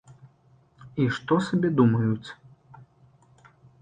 [1.03, 2.29] І што сабе думаюць.